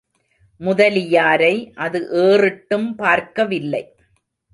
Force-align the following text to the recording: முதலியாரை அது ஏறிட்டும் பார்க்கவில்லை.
முதலியாரை 0.59 1.71
அது 1.75 1.99
ஏறிட்டும் 2.11 2.95
பார்க்கவில்லை. 2.95 3.83